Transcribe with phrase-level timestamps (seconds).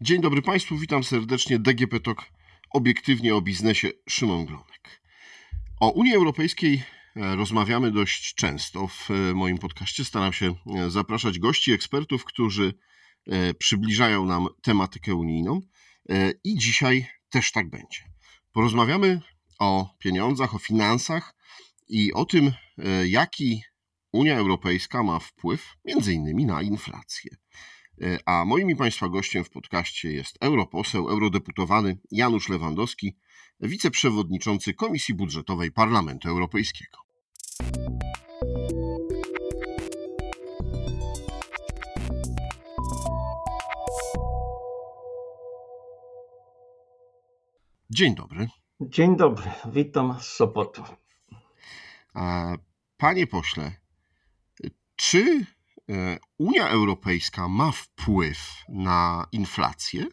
[0.00, 1.58] Dzień dobry Państwu, witam serdecznie.
[1.58, 2.24] DGP Talk,
[2.70, 5.00] obiektywnie o biznesie, Szymon Glonek.
[5.80, 6.82] O Unii Europejskiej
[7.16, 10.04] e, rozmawiamy dość często w e, moim podcaście.
[10.04, 12.74] Staram się e, zapraszać gości, ekspertów, którzy
[13.58, 15.60] przybliżają nam tematykę unijną
[16.44, 17.98] i dzisiaj też tak będzie.
[18.52, 19.20] Porozmawiamy
[19.58, 21.34] o pieniądzach, o finansach
[21.88, 22.52] i o tym,
[23.06, 23.62] jaki
[24.12, 27.36] Unia Europejska ma wpływ między innymi na inflację.
[28.02, 33.16] E, a moim i Państwa gościem w podcaście jest europoseł, eurodeputowany Janusz Lewandowski,
[33.60, 36.98] wiceprzewodniczący Komisji Budżetowej Parlamentu Europejskiego.
[47.90, 48.48] Dzień dobry.
[48.80, 50.82] Dzień dobry, witam z Sopotu.
[52.96, 53.72] Panie pośle,
[54.96, 55.53] czy E,
[56.38, 58.38] Unia Europejska ma wpływ
[58.68, 60.06] na inflację?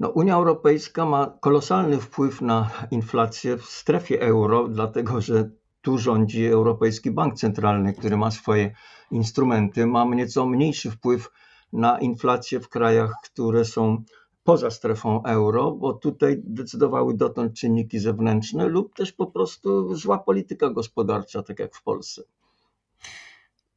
[0.00, 5.50] No, Unia Europejska ma kolosalny wpływ na inflację w strefie euro, dlatego że
[5.82, 8.74] tu rządzi Europejski Bank Centralny, który ma swoje
[9.10, 9.86] instrumenty.
[9.86, 11.30] Ma nieco mniejszy wpływ
[11.72, 14.02] na inflację w krajach, które są
[14.44, 20.70] poza strefą euro, bo tutaj decydowały dotąd czynniki zewnętrzne lub też po prostu zła polityka
[20.70, 22.22] gospodarcza, tak jak w Polsce.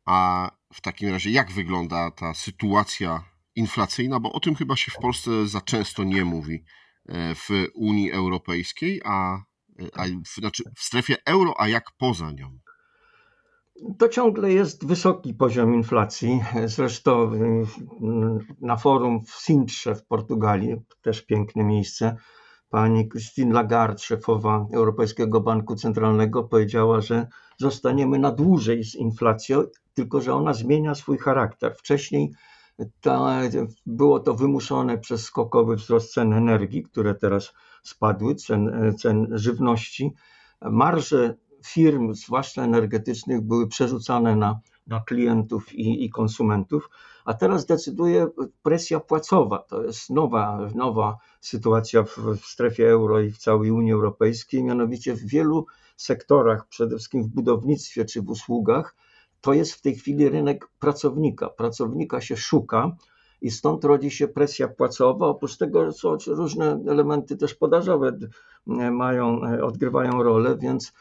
[0.06, 3.24] A w takim razie, jak wygląda ta sytuacja
[3.56, 4.20] inflacyjna?
[4.20, 6.64] Bo o tym chyba się w Polsce za często nie mówi
[7.06, 9.44] e, w Unii Europejskiej, a,
[9.94, 12.60] a w, znaczy w strefie euro, a jak poza nią?
[14.00, 16.44] To ciągle jest wysoki poziom inflacji.
[16.66, 17.66] Zresztą y,
[18.62, 22.18] na forum w Sintrze w Portugalii, też piękne miejsce,
[22.72, 29.64] pani Christine Lagarde, szefowa Europejskiego Banku Centralnego, powiedziała, że zostaniemy na dłużej z inflacją,
[29.94, 31.76] tylko że ona zmienia swój charakter.
[31.76, 32.32] Wcześniej
[33.02, 33.42] ta,
[33.86, 40.14] było to wymuszone przez skokowy wzrost cen energii, które teraz spadły, cen, cen żywności.
[40.62, 41.36] Marże
[41.66, 46.90] firm, zwłaszcza energetycznych, były przerzucane na, na klientów i, i konsumentów,
[47.26, 48.28] a teraz decyduje
[48.64, 49.58] presja płacowa.
[49.58, 55.14] To jest nowa, nowa sytuacja w, w strefie euro i w całej Unii Europejskiej, mianowicie
[55.14, 55.66] w wielu
[55.98, 58.96] sektorach, przede wszystkim w budownictwie czy w usługach,
[59.42, 61.50] to jest w tej chwili rynek pracownika.
[61.50, 62.96] Pracownika się szuka
[63.42, 65.28] i stąd rodzi się presja płacowa.
[65.28, 68.18] Oprócz tego są różne elementy też podażowe
[68.92, 70.94] mają, odgrywają rolę, więc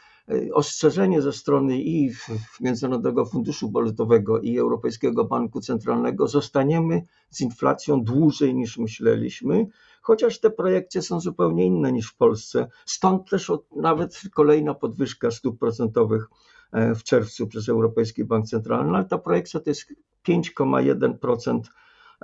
[0.53, 2.11] ostrzeżenie ze strony i
[2.59, 9.67] Międzynarodowego Funduszu Walutowego i Europejskiego Banku Centralnego zostaniemy z inflacją dłużej niż myśleliśmy,
[10.01, 12.67] chociaż te projekcje są zupełnie inne niż w Polsce.
[12.85, 16.27] Stąd też od, nawet kolejna podwyżka stóp procentowych
[16.71, 19.93] E, w czerwcu przez Europejski Bank Centralny, ale ta projekcja to jest
[20.27, 21.61] 5,1%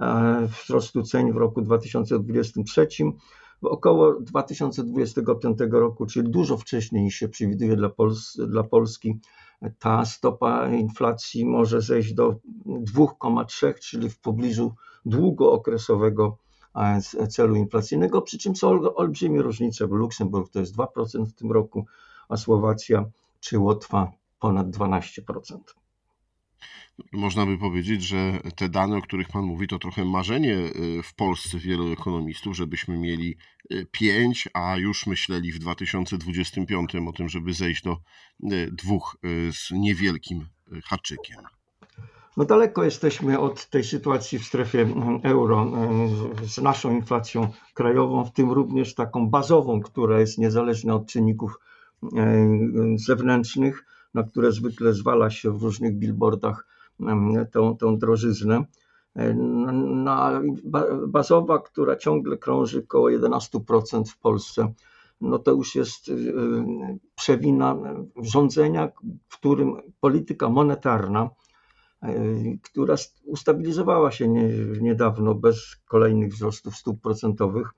[0.01, 2.87] e, wzrostu cen w roku 2023.
[3.61, 9.19] Około 2025 roku, czyli dużo wcześniej niż się przewiduje dla, Pols dla Polski,
[9.79, 12.35] ta stopa inflacji może zejść do
[12.65, 14.73] 2,3, czyli w pobliżu
[15.05, 16.37] długookresowego
[16.75, 21.51] e, celu inflacyjnego, przy czym są olbrzymie różnice, bo Luksemburg to jest 2% w tym
[21.51, 21.85] roku,
[22.29, 23.05] a Słowacja
[23.39, 25.57] czy Łotwa ponad 12%.
[27.11, 31.13] Można by powiedzieć, że te dane, o których Pan mówi, to trochę marzenie y, w
[31.13, 33.37] Polsce wielu ekonomistów, żebyśmy mieli
[33.91, 37.97] 5, y, a już myśleli w 2025 o tym, żeby zejść do
[38.43, 39.17] y, dwóch
[39.51, 40.45] z niewielkim
[40.85, 41.37] haczykiem.
[42.37, 44.87] No daleko jesteśmy od tej sytuacji w strefie
[45.23, 45.71] euro
[46.43, 51.59] z naszą inflacją krajową, w tym również taką bazową, która jest niezależna od czynników
[52.95, 53.85] zewnętrznych
[54.17, 56.67] na które zwykle zwala się w różnych billboardach
[57.51, 58.63] tą, tą drożyznę.
[59.15, 60.41] E, na,
[61.07, 64.73] bazowa, która ciągle krąży około 11% w Polsce,
[65.21, 66.13] no to już jest e,
[67.15, 67.77] przewina
[68.15, 68.89] rządzenia,
[69.29, 71.29] w którym polityka monetarna,
[72.01, 72.13] e,
[72.63, 72.95] która
[73.25, 74.27] ustabilizowała się
[74.81, 77.73] niedawno bez kolejnych wzrostów stóp procentowych,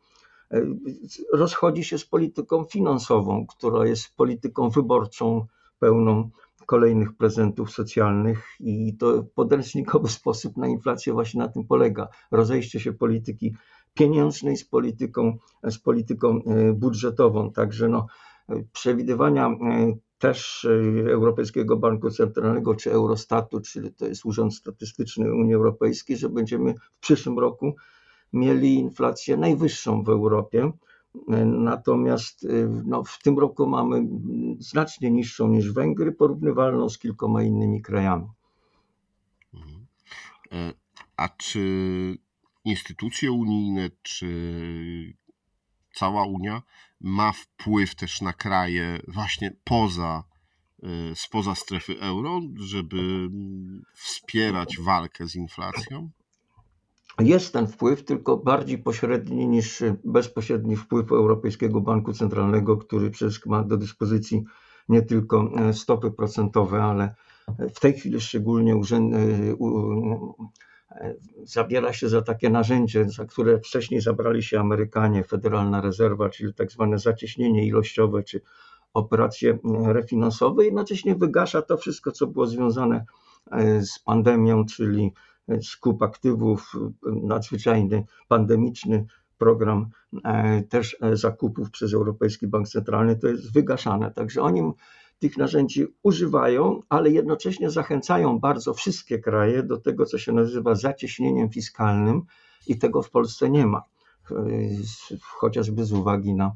[1.34, 5.46] rozchodzi się z polityką finansową, która jest polityką wyborczą
[5.80, 6.30] pełną
[6.66, 12.08] kolejnych prezentów socjalnych i to podręcznikowy sposób na inflację właśnie na tym polega.
[12.32, 13.56] Rozejście się polityki
[13.94, 17.52] pieniężnej z polityką, z polityką e, budżetową.
[17.52, 18.08] Także no,
[18.74, 19.58] przewidywania e,
[20.18, 26.30] też e, Europejskiego Banku Centralnego czy Eurostatu, czyli to jest Urząd Statystyczny Unii Europejskiej, że
[26.30, 27.76] będziemy w przyszłym roku
[28.34, 30.72] mieli inflację najwyższą w Europie.
[31.46, 34.08] Natomiast y, no, w tym roku mamy
[34.60, 38.28] znacznie niższą niż Węgry, porównywalną z kilkoma innymi krajami.
[39.54, 39.86] Mhm.
[40.52, 40.74] E,
[41.18, 42.18] a czy
[42.66, 45.14] instytucje unijne, czy
[45.94, 46.62] cała Unia
[47.02, 50.24] ma wpływ też na kraje właśnie poza,
[51.16, 53.30] spoza strefy euro, żeby
[53.94, 56.10] wspierać walkę z inflacją?
[57.20, 63.64] Jest ten wpływ, tylko bardziej pośredni niż bezpośredni wpływ Europejskiego Banku Centralnego, który przecież ma
[63.64, 64.44] do dyspozycji
[64.90, 67.16] nie tylko e, stopy procentowe, ale
[67.76, 69.18] w tej chwili szczególnie urzęd, e,
[70.92, 76.54] e, zabiera się za takie narzędzie, za które wcześniej zabrali się Amerykanie, Federalna Rezerwa, czyli
[76.54, 78.42] tak zwane zacieśnienie ilościowe, czy
[78.94, 83.06] operacje refinansowe, jednocześnie wygasza to wszystko, co było związane
[83.82, 85.14] z pandemią, czyli
[85.62, 86.74] skup aktywów,
[87.04, 89.06] nadzwyczajny, pandemiczny
[89.40, 89.90] program
[90.24, 94.12] e, też e, zakupów przez Europejski Bank Centralny, to jest wygaszane.
[94.12, 94.72] Także oni
[95.20, 101.50] tych narzędzi używają, ale jednocześnie zachęcają bardzo wszystkie kraje do tego, co się nazywa zacieśnieniem
[101.50, 102.22] fiskalnym
[102.68, 103.84] i tego w Polsce nie ma,
[104.32, 104.36] e,
[105.22, 106.52] chociażby z uwagi na,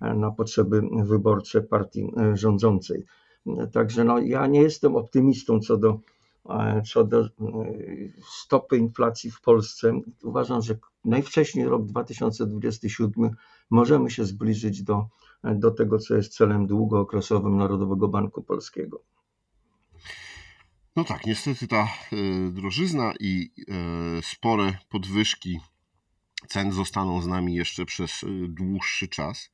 [0.00, 3.04] na potrzeby wyborcze partii rządzącej.
[3.72, 5.98] Także no, ja nie jestem optymistą co do
[6.84, 7.28] co do e,
[8.42, 13.36] stopy inflacji w Polsce, uważam, że najwcześniej rok 2027
[13.70, 15.08] możemy się zbliżyć do,
[15.44, 19.02] do tego, co jest celem długookresowym Narodowego Banku Polskiego.
[20.96, 21.88] No tak, niestety ta e,
[22.50, 25.60] drożyzna i e, spore podwyżki
[26.48, 29.50] cen zostaną z nami jeszcze przez dłuższy czas.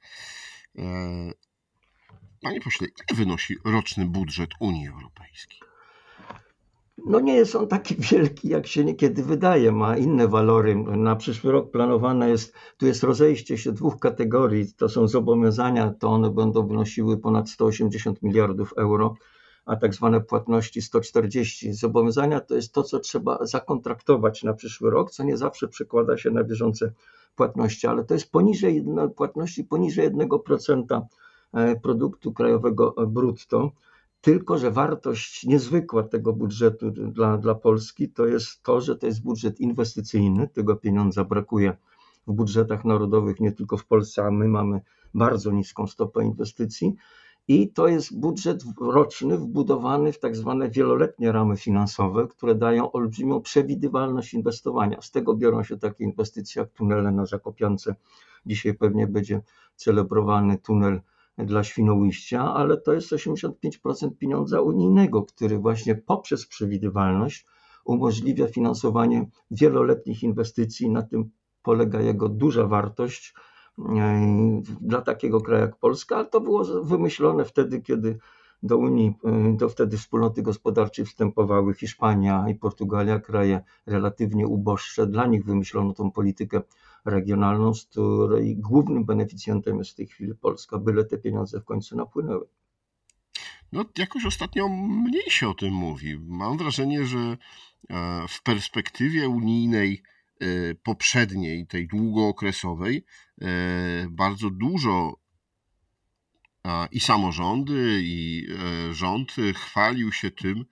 [2.42, 5.73] Panie pośle, ile wynosi roczny budżet Unii Europejskiej?
[7.06, 10.76] No nie jest on taki wielki, jak się niekiedy wydaje, ma inne walory.
[10.76, 16.08] Na przyszły rok planowane jest, tu jest rozejście się dwóch kategorii, to są zobowiązania, to
[16.08, 19.14] one będą wynosiły ponad 180 miliardów euro,
[19.64, 21.72] a tak zwane płatności 140.
[21.72, 26.30] Zobowiązania to jest to, co trzeba zakontraktować na przyszły rok, co nie zawsze przekłada się
[26.30, 26.92] na bieżące
[27.36, 28.84] płatności, ale to jest poniżej
[29.16, 31.00] płatności poniżej 1%
[31.52, 33.72] e, produktu krajowego brutto.
[34.24, 39.22] Tylko, że wartość niezwykła tego budżetu dla, dla Polski to jest to, że to jest
[39.22, 40.48] budżet inwestycyjny.
[40.48, 41.76] Tego pieniądza brakuje
[42.26, 44.80] w budżetach narodowych, nie tylko w Polsce, a my mamy
[45.14, 46.94] bardzo niską stopę inwestycji.
[47.48, 53.40] I to jest budżet roczny wbudowany w tak zwane wieloletnie ramy finansowe, które dają olbrzymią
[53.40, 55.00] przewidywalność inwestowania.
[55.00, 57.94] Z tego biorą się takie inwestycje jak tunele na Zakopiance.
[58.46, 59.40] Dzisiaj pewnie będzie
[59.76, 61.00] celebrowany tunel
[61.38, 63.50] dla Świnoujścia, ale to jest 85%
[64.18, 67.46] pieniądza unijnego, który właśnie poprzez przewidywalność
[67.84, 70.90] umożliwia finansowanie wieloletnich inwestycji.
[70.90, 71.30] Na tym
[71.62, 73.34] polega jego duża wartość
[73.78, 78.18] e, dla takiego kraju jak Polska, ale to było wymyślone wtedy, kiedy
[78.62, 85.06] do Unii, e, do wtedy wspólnoty gospodarczej wstępowały Hiszpania i Portugalia, kraje relatywnie uboższe.
[85.06, 86.62] Dla nich wymyślono tą politykę
[87.04, 91.96] regionalną, z której głównym beneficjentem jest w tej chwili Polska, byle te pieniądze w końcu
[91.96, 92.46] napłynęły.
[93.72, 96.18] No, jakoś ostatnio mniej się o tym mówi.
[96.18, 97.36] Mam wrażenie, że e,
[98.28, 100.02] w perspektywie unijnej
[100.40, 103.04] e, poprzedniej, tej długookresowej,
[103.40, 103.46] e,
[104.10, 105.24] bardzo dużo
[106.90, 108.48] i samorządy, i
[108.92, 110.64] rząd chwalił się tym,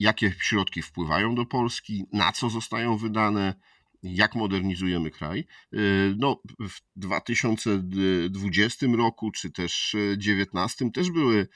[0.00, 3.54] jakie środki wpływają do Polski, na co zostają wydane,
[4.02, 5.46] jak modernizujemy kraj.
[5.74, 11.48] Y, no, w 2020 roku, czy też 2019 też były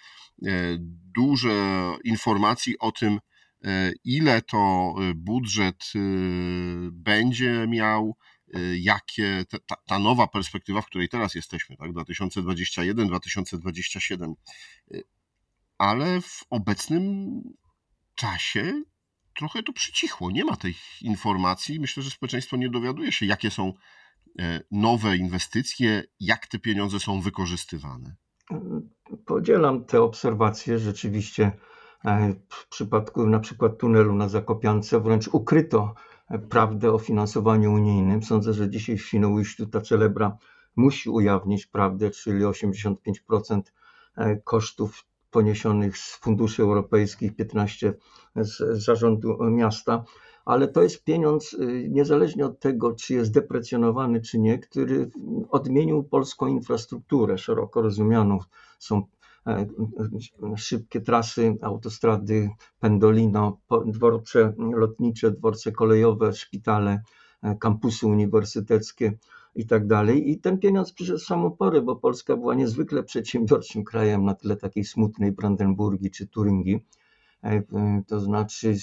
[0.46, 0.76] e,
[1.14, 3.20] duże informacji o tym,
[3.64, 5.92] e, ile to budżet
[6.92, 8.16] będzie miał,
[8.78, 14.34] jakie ta, ta nowa perspektywa, w której teraz jesteśmy, tak, 2021-2027.
[15.78, 17.40] Ale w obecnym
[18.14, 18.82] czasie
[19.36, 20.30] trochę to przycichło.
[20.30, 21.80] Nie ma tych informacji.
[21.80, 23.72] Myślę, że społeczeństwo nie dowiaduje się, jakie są
[24.38, 28.16] e, nowe inwestycje, jak te pieniądze są wykorzystywane.
[29.26, 30.78] Podzielam te obserwacje.
[30.78, 31.52] Rzeczywiście
[32.04, 35.94] e, w przypadku na przykład tunelu na Zakopiance wręcz ukryto
[36.28, 38.22] e, prawdę o finansowaniu unijnym.
[38.22, 40.36] Sądzę, że dzisiaj w Świnoujściu ta celebra
[40.76, 43.62] musi ujawnić prawdę, czyli 85%
[44.44, 45.04] kosztów
[45.36, 47.94] poniesionych z funduszy europejskich, 15
[48.36, 50.04] z zarządu miasta,
[50.44, 55.10] ale to jest pieniądz y, niezależnie od tego, czy jest deprecjonowany, czy nie, który
[55.50, 58.38] odmienił polską infrastrukturę szeroko rozumianą.
[58.78, 59.02] Są
[59.46, 59.66] e,
[60.56, 62.50] szybkie trasy, autostrady,
[62.80, 67.02] pendolino, dworce lotnicze, dworce kolejowe, szpitale,
[67.42, 69.18] e, kampusy uniwersyteckie
[69.56, 70.30] i tak dalej.
[70.30, 74.56] I ten pieniądz przyszedł w samą porę, bo Polska była niezwykle przedsiębiorczym krajem na tyle
[74.56, 76.80] takiej smutnej Brandenburgii czy Turyngii
[78.06, 78.76] to znaczy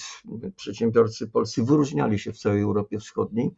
[0.56, 3.52] przedsiębiorcy polscy wyróżniali się w całej Europie Wschodniej,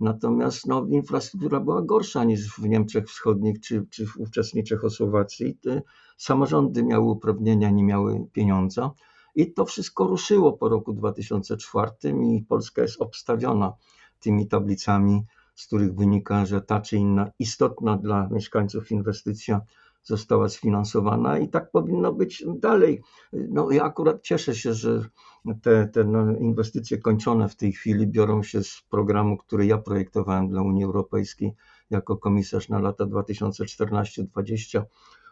[0.00, 5.56] natomiast no, infrastruktura była gorsza niż w Niemczech Wschodnich czy, czy w ówczesnej Czechosłowacji.
[5.56, 5.82] Te
[6.16, 8.90] samorządy miały uprawnienia, nie miały pieniądza.
[9.34, 11.90] I to wszystko ruszyło po roku 2004
[12.34, 13.72] i Polska jest obstawiona
[14.20, 15.24] tymi tablicami,
[15.60, 19.60] z których wynika, że ta czy inna istotna dla mieszkańców inwestycja
[20.02, 23.02] została sfinansowana i tak powinno być dalej.
[23.32, 25.04] No, ja akurat cieszę się, że
[25.62, 30.48] te, te no, inwestycje kończone w tej chwili biorą się z programu, który ja projektowałem
[30.48, 31.54] dla Unii Europejskiej
[31.90, 34.82] jako komisarz na lata 2014-2020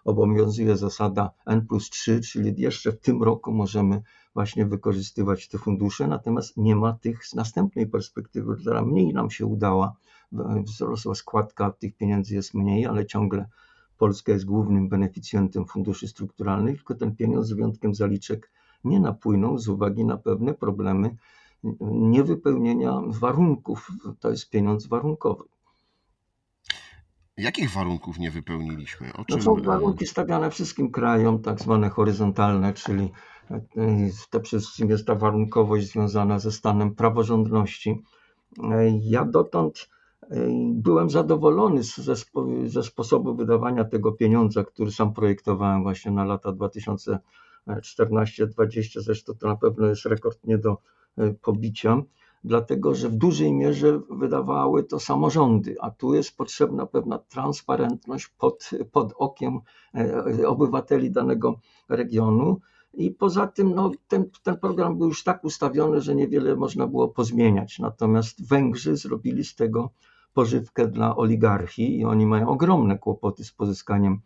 [0.04, 4.02] obowiązuje zasada N plus 3, czyli jeszcze w tym roku możemy
[4.34, 9.46] właśnie wykorzystywać te fundusze, natomiast nie ma tych z następnej perspektywy, która mniej nam się
[9.46, 9.96] udała.
[10.64, 13.46] Wzrosła składka, tych pieniędzy jest mniej, ale ciągle
[13.98, 18.50] Polska jest głównym beneficjentem funduszy strukturalnych, tylko ten pieniądz z wyjątkiem zaliczek
[18.84, 21.16] nie napłynął z uwagi na pewne problemy
[21.90, 23.88] niewypełnienia warunków.
[24.20, 25.44] To jest pieniądz warunkowy.
[27.38, 29.12] Jakich warunków nie wypełniliśmy?
[29.12, 29.36] O czym...
[29.36, 33.10] No są warunki stawiane wszystkim krajom, tak zwane horyzontalne, czyli
[33.50, 33.60] e,
[34.30, 38.02] to przede wszystkim jest ta warunkowość związana ze stanem praworządności.
[38.62, 39.88] E, ja dotąd
[40.22, 40.26] e,
[40.72, 42.14] byłem zadowolony ze,
[42.66, 46.52] ze sposobu wydawania tego pieniądza, który sam projektowałem właśnie na lata
[47.68, 49.00] 2014-2020.
[49.00, 50.76] Zresztą to na pewno jest rekord nie do
[51.42, 52.02] pobicia
[52.44, 58.70] dlatego że w dużej mierze wydawały to samorządy, a tu jest potrzebna pewna transparentność pod,
[58.92, 59.60] pod okiem
[59.94, 62.60] e, obywateli danego regionu.
[62.94, 67.08] I poza tym no, ten, ten program był już tak ustawiony, że niewiele można było
[67.08, 67.78] pozmieniać.
[67.78, 69.90] Natomiast Węgrzy zrobili z tego
[70.34, 74.20] pożywkę dla oligarchii i oni mają ogromne kłopoty z pozyskaniem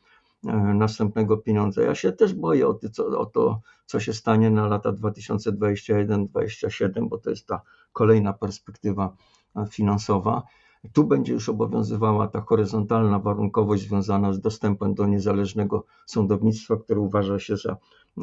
[0.74, 1.82] następnego pieniądza.
[1.82, 7.18] Ja się też boję o, to, o to, co się stanie na lata 2021-2027, bo
[7.18, 9.16] to jest ta kolejna perspektywa
[9.56, 10.42] e, finansowa.
[10.92, 17.38] Tu będzie już obowiązywała ta horyzontalna warunkowość związana z dostępem do niezależnego sądownictwa, które uważa
[17.38, 17.76] się za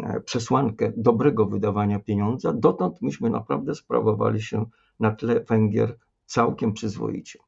[0.03, 2.53] e, przesłankę dobrego wydawania pieniądza.
[2.53, 4.65] Dotąd myśmy naprawdę sprawowali się
[4.99, 7.39] na tle Węgier całkiem przyzwoicie.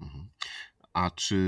[0.00, 0.28] Mhm.
[0.92, 1.38] A czy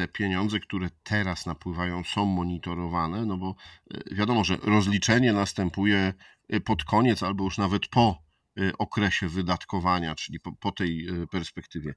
[0.00, 3.54] te pieniądze, które teraz napływają, są monitorowane, no bo
[3.94, 6.14] e, wiadomo, że rozliczenie następuje
[6.48, 8.22] e, pod koniec albo już nawet po
[8.58, 11.94] e, okresie wydatkowania, czyli po, po, tej perspektywie.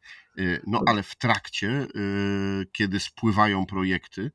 [0.68, 1.88] No ale w trakcie,
[2.72, 4.32] kiedy spływają projekty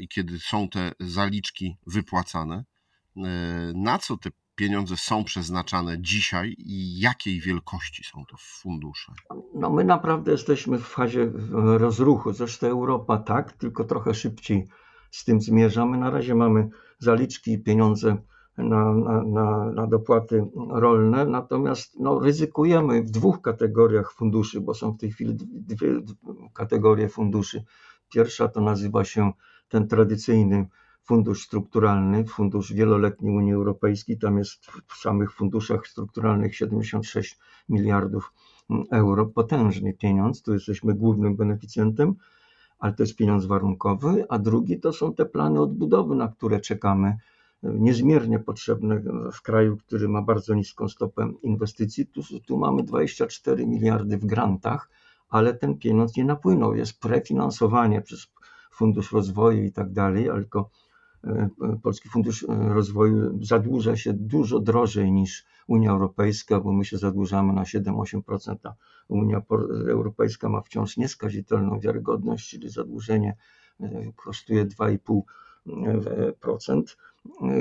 [0.00, 2.64] i kiedy są te zaliczki wypłacane,
[3.74, 9.12] na co te pieniądze są przeznaczane dzisiaj i jakiej wielkości są to fundusze?
[9.54, 12.32] No my naprawdę jesteśmy w fazie rozruchu.
[12.32, 14.68] Zresztą Europa tak, tylko trochę szybciej
[15.10, 15.98] z tym zmierzamy.
[15.98, 16.68] Na razie mamy
[16.98, 18.16] zaliczki i pieniądze
[18.58, 18.94] na,
[19.24, 25.12] na, na, dopłaty rolne, natomiast no, ryzykujemy w dwóch kategoriach funduszy, bo są w tej
[25.12, 25.88] chwili dwie
[26.54, 27.64] kategorie funduszy.
[28.14, 29.32] Pierwsza to nazywa się
[29.68, 30.68] ten tradycyjny
[31.04, 34.18] fundusz strukturalny, fundusz wieloletni Unii Europejskiej.
[34.18, 38.32] Tam jest w samych funduszach strukturalnych 76 miliardów
[38.90, 39.26] euro.
[39.26, 42.14] Potężny pieniądz, tu jesteśmy głównym beneficjentem,
[42.78, 44.24] ale to jest pieniądz warunkowy.
[44.28, 47.16] A drugi to są te plany odbudowy, na które czekamy.
[47.62, 52.06] Niezmiernie potrzebne w kraju, który ma bardzo niską stopę inwestycji.
[52.06, 54.90] Tu, tu mamy 24 miliardy w grantach,
[55.28, 56.74] ale ten pieniądz nie napłynął.
[56.74, 58.26] Jest prefinansowanie przez
[58.70, 60.83] Fundusz Rozwoju i tak dalej, ale tylko E,
[61.82, 67.62] Polski Fundusz Rozwoju zadłuża się dużo drożej niż Unia Europejska, bo my się zadłużamy na
[67.62, 68.74] 7-8%, a
[69.08, 69.42] Unia
[69.88, 73.36] Europejska ma wciąż nieskazitelną wiarygodność, czyli zadłużenie
[73.80, 76.82] e, kosztuje 2,5%.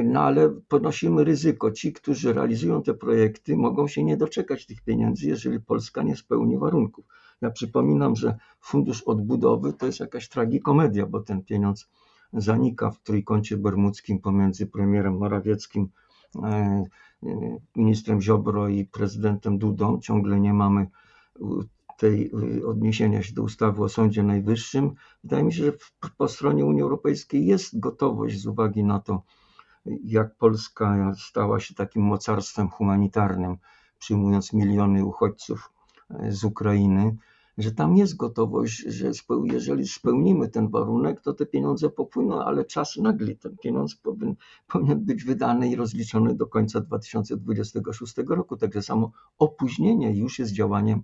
[0.03, 1.71] No ale ponosimy ryzyko.
[1.71, 6.57] Ci, którzy realizują te projekty, mogą się nie doczekać tych pieniędzy, jeżeli Polska nie spełni
[6.57, 7.05] warunków.
[7.41, 11.89] Ja przypominam, że Fundusz Odbudowy to jest jakaś tragikomedia, bo ten pieniądz
[12.33, 15.89] zanika w trójkącie bermudzkim pomiędzy premierem Morawieckim,
[16.43, 16.83] e,
[17.75, 19.99] ministrem Ziobro i prezydentem Dudą.
[19.99, 20.87] Ciągle nie mamy
[21.97, 22.31] tej
[22.65, 24.91] odniesienia się do ustawy o Sądzie Najwyższym.
[25.23, 25.73] Wydaje mi się, że
[26.17, 29.23] po stronie Unii Europejskiej jest gotowość z uwagi na to,
[30.03, 33.57] jak Polska stała się takim mocarstwem humanitarnym,
[33.99, 35.71] przyjmując miliony uchodźców
[36.09, 37.17] e, z Ukrainy
[37.57, 39.11] że tam jest gotowość, że
[39.43, 43.37] jeżeli spełnimy ten warunek, to te pieniądze popłyną, ale czas nagli.
[43.37, 44.35] Ten pieniądz powinien,
[44.67, 48.57] powinien być wydany i rozliczony do końca 2026 roku.
[48.57, 51.03] Także samo opóźnienie już jest działaniem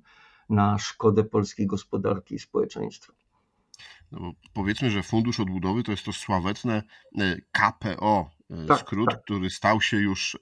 [0.49, 3.13] na szkodę polskiej gospodarki i społeczeństwa.
[4.11, 6.83] No powiedzmy, że Fundusz Odbudowy to jest to sławetne
[7.17, 8.29] e, KPO
[8.67, 9.23] tak, skrót, tak.
[9.23, 10.37] który stał się już,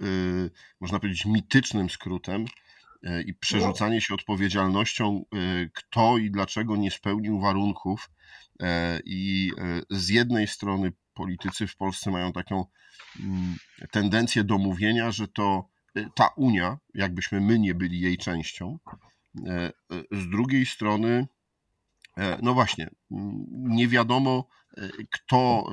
[0.79, 2.45] można powiedzieć, mitycznym skrótem
[3.25, 5.25] i przerzucanie się odpowiedzialnością,
[5.73, 8.09] kto i dlaczego nie spełnił warunków.
[9.05, 9.51] I
[9.89, 12.65] z jednej strony politycy w Polsce mają taką
[13.19, 13.55] mm,
[13.91, 15.69] tendencję do mówienia, że to
[16.15, 18.79] ta Unia, jakbyśmy my nie byli jej częścią.
[20.11, 21.27] Z drugiej strony,
[22.41, 22.89] no właśnie,
[23.49, 24.47] nie wiadomo,
[25.11, 25.69] kto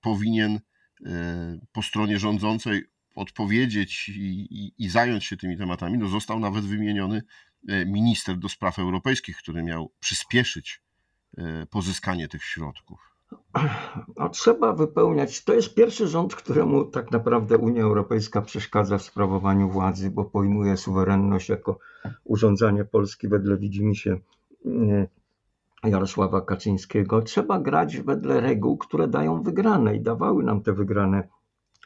[0.00, 0.60] powinien
[1.72, 7.22] po stronie rządzącej odpowiedzieć i, i, i, zająć się tymi tematami, no został nawet wymieniony
[7.68, 10.82] e, minister do spraw europejskich, który miał przyspieszyć
[11.38, 13.10] e, pozyskanie tych środków.
[14.16, 15.44] No, trzeba wypełniać.
[15.44, 20.76] To jest pierwszy rząd, któremu tak naprawdę Unia Europejska przeszkadza w sprawowaniu władzy, bo pojmuje
[20.76, 21.78] suwerenność jako
[22.24, 24.20] urządzanie Polski wedle widzimisię
[25.84, 27.22] Jarosława Kaczyńskiego.
[27.22, 31.28] Trzeba grać wedle reguł, które dają wygrane i dawały nam te wygrane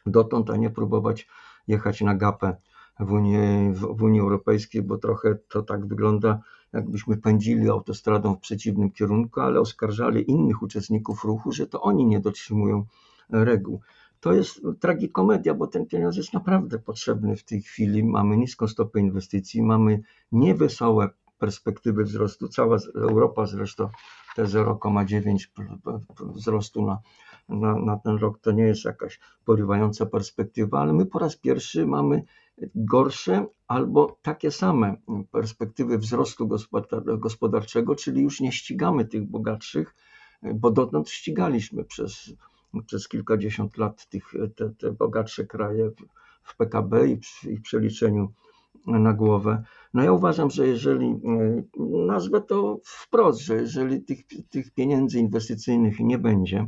[0.07, 1.29] dotąd, a nie próbować
[1.69, 2.57] jechać na gapę
[3.01, 6.41] w Unii, w Unii Europejskiej, bo trochę to tak wygląda,
[6.73, 12.21] jakbyśmy pędzili autostradą w przeciwnym kierunku, ale oskarżali innych uczestników ruchu, że to oni nie
[12.21, 12.85] dotrzymują
[13.31, 13.81] reguł.
[14.21, 18.05] To jest tragikomedia, bo ten pieniądz jest naprawdę potrzebny w tej chwili.
[18.05, 21.09] Mamy niską stopę inwestycji, mamy niewesołe
[21.39, 22.49] perspektywy wzrostu.
[22.49, 23.89] Cała Europa zresztą
[24.35, 25.47] te 0,9
[26.21, 26.99] wzrostu na,
[27.49, 31.87] na, na ten rok to nie jest jakaś porywająca perspektywa, ale my po raz pierwszy
[31.87, 32.23] mamy
[32.75, 34.97] gorsze albo takie same
[35.31, 36.49] perspektywy wzrostu
[37.19, 39.95] gospodarczego, czyli już nie ścigamy tych bogatszych,
[40.55, 42.33] bo dotąd ścigaliśmy przez,
[42.87, 45.91] przez kilkadziesiąt lat tych, te, te bogatsze kraje
[46.43, 48.33] w PKB i w, i w przeliczeniu
[48.87, 49.63] na głowę.
[49.95, 51.63] No ja uważam, że jeżeli, e,
[52.07, 56.67] nazwę to wprost, że jeżeli tych, tych pieniędzy inwestycyjnych nie będzie,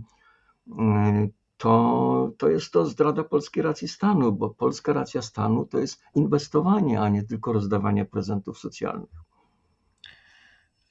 [0.79, 6.01] e, to, to jest to zdrada polskiej racji stanu, bo polska racja stanu to jest
[6.15, 9.11] inwestowanie, a nie tylko rozdawanie prezentów socjalnych.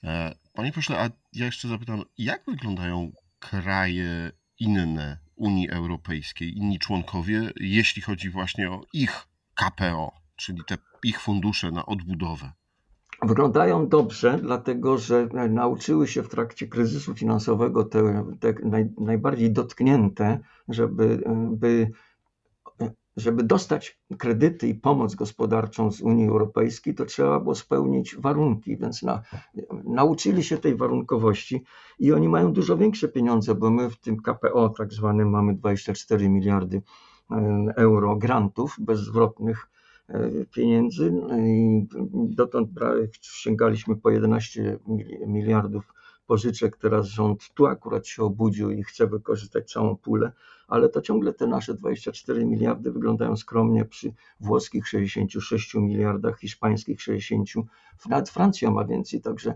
[0.04, 7.52] E, panie pośle, a ja jeszcze zapytam, jak wyglądają kraje inne Unii Europejskiej, inni członkowie,
[7.56, 12.52] jeśli chodzi właśnie o ich KPO, czyli te ich fundusze na odbudowę?
[13.22, 20.40] Wyglądają dobrze, dlatego że nauczyły się w trakcie kryzysu finansowego te, te naj, najbardziej dotknięte,
[20.68, 21.92] żeby, by,
[23.18, 29.04] żeby dostać kredyty i pomoc gospodarczą z Unii Europejskiej, to trzeba było spełnić warunki, więc
[29.04, 29.22] na,
[29.84, 31.64] nauczyli się tej warunkowości
[32.00, 36.30] i oni mają dużo większe pieniądze, bo my w tym KPO tak zwanym mamy 24
[36.30, 36.82] miliardy
[37.32, 39.75] e, euro grantów bezzwrotnych
[40.52, 41.36] pieniędzy no
[42.14, 42.70] dotąd
[43.22, 44.80] sięgaliśmy po 11
[45.28, 45.94] miliardów
[46.28, 46.78] pożyczek.
[46.78, 50.32] Teraz rząd tu akurat się obudził i chce wykorzystać całą pulę,
[50.68, 57.68] ale to ciągle te nasze 24 miliardy wyglądają skromnie przy włoskich 66 miliardach, hiszpańskich 60.
[58.10, 59.54] Nawet Francja ma więcej, także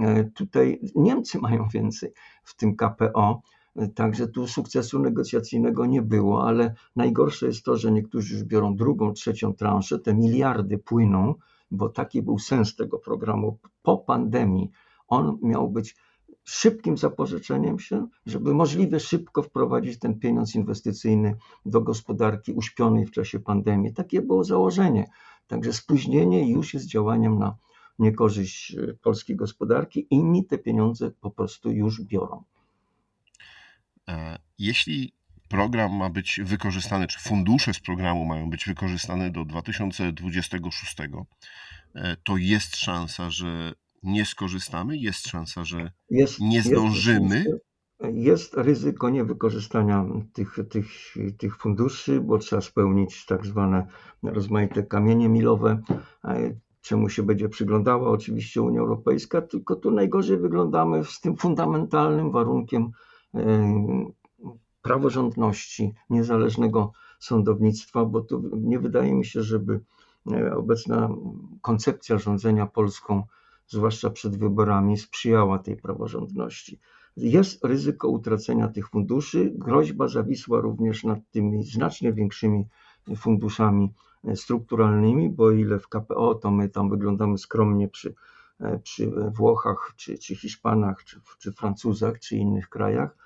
[0.00, 2.12] e, tutaj Niemcy mają więcej
[2.44, 3.42] w tym KPO.
[3.94, 9.12] Także tu sukcesu negocjacyjnego nie było, ale najgorsze jest to, że niektórzy już biorą drugą,
[9.12, 11.34] trzecią transzę, te miliardy płyną,
[11.70, 13.58] bo taki był sens tego programu.
[13.82, 14.70] Po pandemii
[15.08, 15.96] on miał być
[16.44, 23.40] szybkim zapożyczeniem się, żeby możliwie szybko wprowadzić ten pieniądz inwestycyjny do gospodarki uśpionej w czasie
[23.40, 23.94] pandemii.
[23.94, 25.06] Takie było założenie.
[25.46, 27.56] Także spóźnienie już jest działaniem na
[27.98, 30.06] niekorzyść polskiej gospodarki.
[30.10, 32.42] Inni te pieniądze po prostu już biorą.
[34.08, 35.12] E, jeśli
[35.48, 40.96] program ma być wykorzystany, czy fundusze z programu mają być wykorzystane do 2026,
[41.94, 47.36] e, to jest szansa, że nie skorzystamy, jest szansa, że jest, nie zdążymy.
[47.36, 47.60] Jest,
[48.14, 50.86] jest ryzyko niewykorzystania tych, tych,
[51.38, 53.86] tych funduszy, bo trzeba spełnić tak zwane
[54.22, 55.82] rozmaite kamienie milowe,
[56.24, 58.10] e, czemu się będzie przyglądała?
[58.10, 62.90] Oczywiście Unia Europejska, tylko tu najgorzej wyglądamy z tym fundamentalnym warunkiem
[64.82, 69.80] praworządności, niezależnego sądownictwa, bo tu nie wydaje mi się, żeby
[70.32, 71.08] e, obecna
[71.60, 73.22] koncepcja rządzenia Polską,
[73.66, 76.78] zwłaszcza przed wyborami, sprzyjała tej praworządności.
[77.16, 82.66] Jest ryzyko utracenia tych funduszy, groźba zawisła również nad tymi znacznie większymi
[83.16, 83.92] funduszami
[84.24, 88.14] e, strukturalnymi, bo ile w KPO, to my tam wyglądamy skromnie przy,
[88.82, 93.16] przy Włochach, czy, czy Hiszpanach, czy, czy Francuzach, czy innych krajach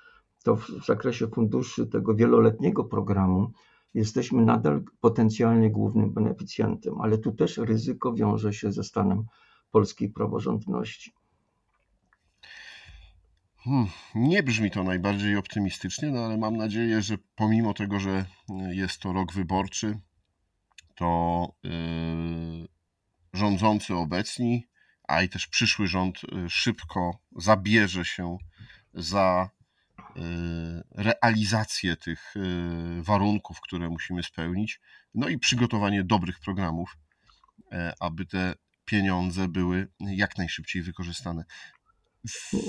[0.45, 3.51] to w zakresie funduszy tego wieloletniego programu
[3.93, 9.25] jesteśmy nadal potencjalnie głównym beneficjentem, ale tu też ryzyko wiąże się ze stanem
[9.71, 11.13] polskiej praworządności.
[13.57, 18.25] Hmm, nie brzmi to najbardziej optymistycznie, no ale mam nadzieję, że pomimo tego, że
[18.69, 19.99] jest to rok wyborczy,
[20.95, 22.67] to yy,
[23.33, 24.67] rządzący obecni,
[25.07, 28.37] a i też przyszły rząd yy, szybko zabierze się
[28.93, 29.49] za
[30.15, 30.23] yy,
[30.91, 34.79] realizację tych yy, warunków, które musimy spełnić,
[35.15, 36.97] no i przygotowanie dobrych programów,
[37.71, 41.45] e, aby te pieniądze były jak najszybciej wykorzystane.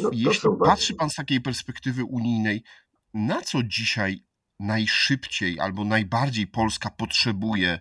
[0.03, 2.63] No, Jeśli patrzy Pan z takiej perspektywy unijnej,
[3.15, 4.25] na co dzisiaj
[4.61, 7.81] najszybciej albo najbardziej Polska potrzebuje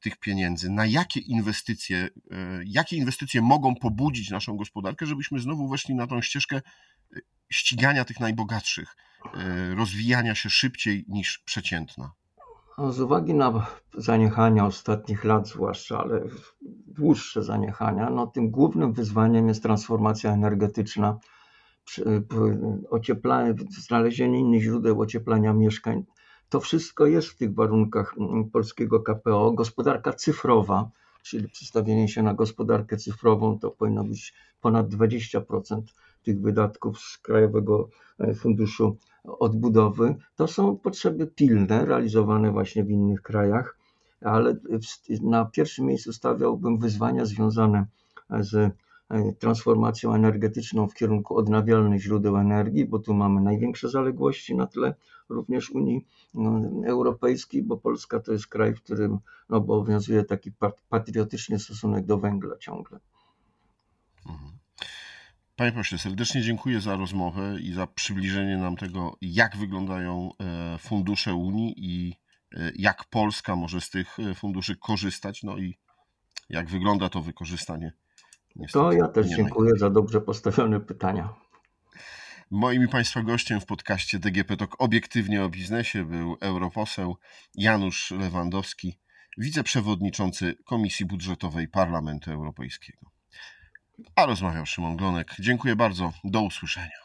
[0.00, 0.70] tych pieniędzy?
[0.70, 6.20] Na jakie inwestycje, e, jakie inwestycje mogą pobudzić naszą gospodarkę, żebyśmy znowu weszli na tą
[6.20, 8.96] ścieżkę e, ścigania tych najbogatszych,
[9.34, 12.12] e, rozwijania się szybciej niż przeciętna?
[12.78, 16.20] No, Z uwagi na zaniechania ostatnich lat, zwłaszcza, ale
[16.86, 21.18] dłuższe zaniechania, no tym głównym wyzwaniem jest transformacja energetyczna,
[22.90, 26.04] ocieplanie, znalezienie innych źródeł ocieplania mieszkań.
[26.48, 29.52] To wszystko jest w tych warunkach mm, polskiego KPO.
[29.52, 30.90] Gospodarka cyfrowa,
[31.22, 35.82] czyli przestawienie się na gospodarkę cyfrową, to powinno być ponad 20%
[36.22, 40.14] tych wydatków z Krajowego e, Funduszu Odbudowy.
[40.36, 43.78] To są potrzeby pilne, realizowane właśnie w innych krajach,
[44.20, 44.56] ale
[45.22, 47.86] na pierwszym miejscu stawiałbym wyzwania związane
[48.40, 48.70] z e,
[49.38, 54.94] transformacją energetyczną w kierunku odnawialnych źródeł energii, bo tu mamy największe zaległości na tle
[55.28, 60.82] również Unii no, Europejskiej, bo Polska to jest kraj, w którym no, obowiązuje taki pat-
[60.88, 62.98] patriotyczny stosunek do węgla ciągle.
[64.26, 64.52] Mhm.
[65.56, 71.34] Panie pośle, serdecznie dziękuję za rozmowę i za przybliżenie nam tego, jak wyglądają e, fundusze
[71.34, 72.14] Unii i
[72.56, 75.78] e, jak Polska może z tych e, funduszy korzystać, no i
[76.48, 77.92] jak wygląda to wykorzystanie.
[78.54, 81.34] To Niestety ja też dziękuję za dobrze postawione pytania.
[82.50, 87.16] Moim i Państwa gościem w podcaście DGP Talk obiektywnie o biznesie był europoseł
[87.54, 88.98] Janusz Lewandowski,
[89.38, 93.10] wiceprzewodniczący Komisji Budżetowej Parlamentu Europejskiego.
[94.16, 95.34] A rozmawiał Szymon Glonek.
[95.38, 96.12] Dziękuję bardzo.
[96.24, 97.04] Do usłyszenia.